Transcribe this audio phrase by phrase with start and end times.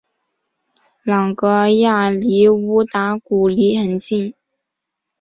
[1.03, 4.33] 朗格亚离乌达古里很近。